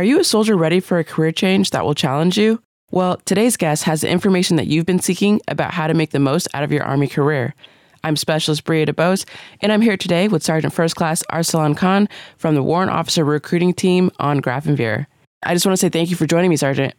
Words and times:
Are 0.00 0.12
you 0.12 0.18
a 0.18 0.24
soldier 0.24 0.56
ready 0.56 0.80
for 0.80 0.98
a 0.98 1.04
career 1.04 1.30
change 1.30 1.72
that 1.72 1.84
will 1.84 1.94
challenge 1.94 2.38
you? 2.38 2.62
Well, 2.90 3.18
today's 3.26 3.58
guest 3.58 3.84
has 3.84 4.00
the 4.00 4.08
information 4.08 4.56
that 4.56 4.66
you've 4.66 4.86
been 4.86 4.98
seeking 4.98 5.42
about 5.46 5.74
how 5.74 5.88
to 5.88 5.92
make 5.92 6.12
the 6.12 6.18
most 6.18 6.48
out 6.54 6.62
of 6.62 6.72
your 6.72 6.84
Army 6.84 7.06
career. 7.06 7.54
I'm 8.02 8.16
Specialist 8.16 8.64
Bria 8.64 8.86
DeBose, 8.86 9.26
and 9.60 9.70
I'm 9.70 9.82
here 9.82 9.98
today 9.98 10.26
with 10.26 10.42
Sergeant 10.42 10.72
First 10.72 10.96
Class 10.96 11.22
Arsalan 11.30 11.76
Khan 11.76 12.08
from 12.38 12.54
the 12.54 12.62
Warrant 12.62 12.90
Officer 12.90 13.26
Recruiting 13.26 13.74
Team 13.74 14.10
on 14.18 14.38
Graf. 14.38 14.66
I 14.66 15.52
just 15.52 15.66
want 15.66 15.74
to 15.74 15.76
say 15.76 15.90
thank 15.90 16.08
you 16.08 16.16
for 16.16 16.24
joining 16.24 16.48
me, 16.48 16.56
Sergeant. 16.56 16.94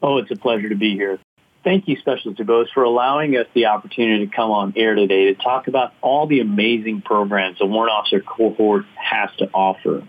Oh, 0.00 0.18
it's 0.18 0.30
a 0.30 0.36
pleasure 0.36 0.68
to 0.68 0.76
be 0.76 0.94
here. 0.94 1.18
Thank 1.64 1.88
you, 1.88 1.96
Specialist 1.96 2.40
DeBose, 2.40 2.68
for 2.72 2.84
allowing 2.84 3.36
us 3.36 3.48
the 3.54 3.66
opportunity 3.66 4.28
to 4.28 4.32
come 4.32 4.52
on 4.52 4.74
air 4.76 4.94
today 4.94 5.24
to 5.24 5.34
talk 5.34 5.66
about 5.66 5.92
all 6.02 6.28
the 6.28 6.38
amazing 6.38 7.02
programs 7.02 7.58
the 7.58 7.66
Warrant 7.66 7.90
Officer 7.90 8.20
Cohort 8.20 8.84
has 8.94 9.30
to 9.38 9.50
offer. 9.52 10.06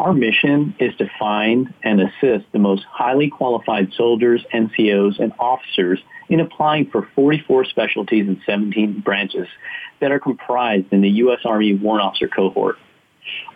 Our 0.00 0.14
mission 0.14 0.74
is 0.80 0.96
to 0.96 1.10
find 1.18 1.74
and 1.82 2.00
assist 2.00 2.46
the 2.52 2.58
most 2.58 2.84
highly 2.90 3.28
qualified 3.28 3.92
soldiers, 3.92 4.42
NCOs, 4.50 5.20
and 5.20 5.30
officers 5.38 6.00
in 6.30 6.40
applying 6.40 6.88
for 6.90 7.06
44 7.14 7.66
specialties 7.66 8.26
and 8.26 8.40
17 8.46 9.00
branches 9.00 9.46
that 10.00 10.10
are 10.10 10.18
comprised 10.18 10.86
in 10.90 11.02
the 11.02 11.10
U.S. 11.24 11.40
Army 11.44 11.74
Warrant 11.74 12.02
Officer 12.06 12.28
Cohort. 12.28 12.76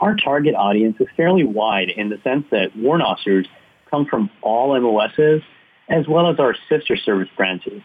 Our 0.00 0.16
target 0.16 0.54
audience 0.54 0.96
is 1.00 1.06
fairly 1.16 1.44
wide 1.44 1.88
in 1.88 2.10
the 2.10 2.20
sense 2.22 2.44
that 2.50 2.76
warrant 2.76 3.04
officers 3.04 3.46
come 3.90 4.04
from 4.04 4.28
all 4.42 4.78
MOSs 4.78 5.42
as 5.88 6.06
well 6.06 6.28
as 6.28 6.38
our 6.38 6.54
sister 6.68 6.98
service 6.98 7.30
branches. 7.38 7.80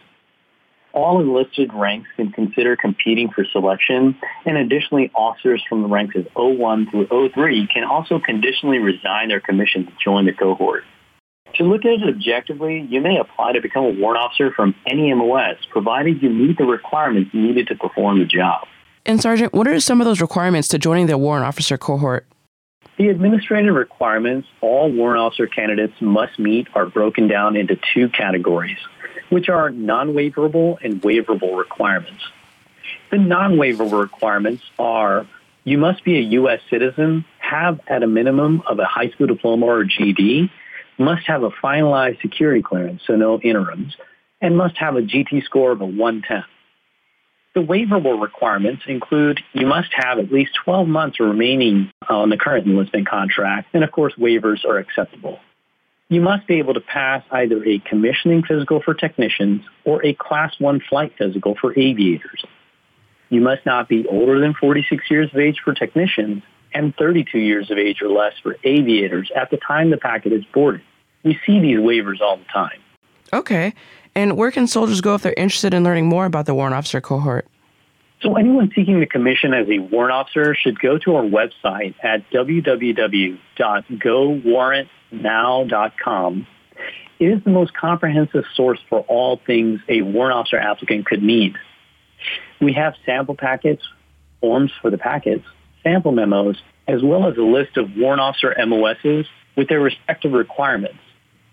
All 0.93 1.21
enlisted 1.21 1.73
ranks 1.73 2.09
can 2.15 2.31
consider 2.31 2.75
competing 2.75 3.29
for 3.29 3.45
selection, 3.45 4.17
and 4.45 4.57
additionally, 4.57 5.11
officers 5.13 5.63
from 5.69 5.83
the 5.83 5.87
ranks 5.87 6.15
of 6.15 6.27
01 6.35 6.89
through 6.89 7.29
03 7.29 7.67
can 7.71 7.83
also 7.83 8.19
conditionally 8.19 8.79
resign 8.79 9.27
their 9.27 9.39
commission 9.39 9.85
to 9.85 9.91
join 10.03 10.25
the 10.25 10.33
cohort. 10.33 10.83
To 11.55 11.63
look 11.63 11.85
at 11.85 11.91
it 11.91 12.09
objectively, 12.09 12.85
you 12.89 13.01
may 13.01 13.17
apply 13.17 13.53
to 13.53 13.61
become 13.61 13.83
a 13.83 13.89
warrant 13.89 14.23
officer 14.23 14.51
from 14.51 14.75
any 14.87 15.13
MOS, 15.13 15.57
provided 15.71 16.21
you 16.21 16.29
meet 16.29 16.57
the 16.57 16.65
requirements 16.65 17.31
needed 17.33 17.67
to 17.67 17.75
perform 17.75 18.19
the 18.19 18.25
job. 18.25 18.67
And 19.05 19.21
Sergeant, 19.21 19.53
what 19.53 19.67
are 19.67 19.79
some 19.79 20.01
of 20.01 20.05
those 20.05 20.21
requirements 20.21 20.67
to 20.69 20.79
joining 20.79 21.07
the 21.07 21.17
warrant 21.17 21.45
officer 21.45 21.77
cohort? 21.77 22.27
The 22.97 23.07
administrative 23.07 23.73
requirements 23.73 24.47
all 24.61 24.91
warrant 24.91 25.21
officer 25.21 25.47
candidates 25.47 25.93
must 26.01 26.37
meet 26.37 26.67
are 26.75 26.85
broken 26.85 27.27
down 27.27 27.55
into 27.55 27.79
two 27.93 28.09
categories, 28.09 28.77
which 29.29 29.49
are 29.49 29.69
non-waiverable 29.69 30.77
and 30.83 31.01
waiverable 31.01 31.57
requirements. 31.57 32.23
The 33.11 33.17
non-waiverable 33.17 33.99
requirements 33.99 34.63
are 34.77 35.27
you 35.63 35.77
must 35.77 36.03
be 36.03 36.17
a 36.17 36.21
U.S. 36.21 36.61
citizen, 36.69 37.25
have 37.37 37.79
at 37.87 38.03
a 38.03 38.07
minimum 38.07 38.63
of 38.65 38.79
a 38.79 38.85
high 38.85 39.09
school 39.09 39.27
diploma 39.27 39.65
or 39.65 39.83
GED, 39.83 40.51
must 40.97 41.27
have 41.27 41.43
a 41.43 41.49
finalized 41.49 42.21
security 42.21 42.61
clearance, 42.61 43.01
so 43.05 43.15
no 43.15 43.39
interims, 43.39 43.95
and 44.41 44.57
must 44.57 44.77
have 44.77 44.95
a 44.95 45.01
GT 45.01 45.43
score 45.43 45.71
of 45.71 45.81
a 45.81 45.85
110. 45.85 46.43
The 47.55 47.61
waiverable 47.61 48.21
requirements 48.21 48.83
include 48.87 49.41
you 49.53 49.65
must 49.65 49.89
have 49.93 50.19
at 50.19 50.31
least 50.31 50.51
12 50.63 50.87
months 50.87 51.19
remaining 51.19 51.91
on 52.07 52.29
the 52.29 52.37
current 52.37 52.67
enlistment 52.67 53.07
contract, 53.07 53.69
and 53.73 53.83
of 53.83 53.91
course 53.91 54.13
waivers 54.15 54.63
are 54.65 54.77
acceptable. 54.77 55.39
You 56.11 56.21
must 56.21 56.47
be 56.47 56.57
able 56.57 56.73
to 56.73 56.81
pass 56.81 57.23
either 57.29 57.63
a 57.63 57.77
commissioning 57.77 58.41
physical 58.43 58.81
for 58.81 58.95
technicians 58.95 59.61
or 59.85 60.03
a 60.03 60.15
class 60.15 60.55
1 60.57 60.79
flight 60.89 61.13
physical 61.19 61.55
for 61.55 61.77
aviators. 61.77 62.43
You 63.29 63.41
must 63.41 63.63
not 63.63 63.87
be 63.87 64.07
older 64.07 64.39
than 64.39 64.55
46 64.55 65.03
years 65.11 65.31
of 65.31 65.39
age 65.39 65.59
for 65.63 65.75
technicians 65.75 66.41
and 66.73 66.95
32 66.95 67.37
years 67.37 67.69
of 67.69 67.77
age 67.77 68.01
or 68.01 68.09
less 68.09 68.33
for 68.41 68.57
aviators 68.63 69.29
at 69.35 69.51
the 69.51 69.57
time 69.57 69.91
the 69.91 69.97
packet 69.97 70.33
is 70.33 70.43
boarded. 70.51 70.81
We 71.23 71.39
see 71.45 71.59
these 71.59 71.77
waivers 71.77 72.21
all 72.21 72.37
the 72.37 72.45
time. 72.45 72.79
Okay. 73.31 73.75
And 74.15 74.35
where 74.35 74.49
can 74.49 74.65
soldiers 74.65 75.01
go 75.01 75.13
if 75.13 75.21
they're 75.21 75.35
interested 75.37 75.75
in 75.75 75.83
learning 75.83 76.07
more 76.07 76.25
about 76.25 76.47
the 76.47 76.55
warrant 76.55 76.73
officer 76.73 77.01
cohort? 77.01 77.45
So 78.21 78.35
anyone 78.35 78.71
seeking 78.73 78.99
the 78.99 79.05
commission 79.05 79.53
as 79.53 79.69
a 79.69 79.77
warrant 79.77 80.13
officer 80.13 80.55
should 80.55 80.79
go 80.79 80.97
to 80.97 81.17
our 81.17 81.23
website 81.23 81.93
at 82.03 82.27
www.gowarrantnow.com. 82.31 84.89
It 87.19 87.25
is 87.25 87.43
the 87.43 87.49
most 87.49 87.73
comprehensive 87.73 88.45
source 88.55 88.79
for 88.89 89.01
all 89.01 89.41
things 89.45 89.81
a 89.89 90.01
warrant 90.01 90.37
officer 90.37 90.57
applicant 90.57 91.05
could 91.05 91.23
need. 91.23 91.55
We 92.61 92.73
have 92.73 92.93
sample 93.05 93.35
packets, 93.35 93.83
forms 94.41 94.71
for 94.81 94.89
the 94.89 94.97
packets, 94.97 95.45
sample 95.83 96.11
memos, 96.11 96.57
as 96.87 97.01
well 97.03 97.27
as 97.27 97.37
a 97.37 97.41
list 97.41 97.77
of 97.77 97.89
warrant 97.95 98.21
officer 98.21 98.55
MOSs 98.65 99.27
with 99.55 99.67
their 99.67 99.81
respective 99.81 100.31
requirements 100.31 100.99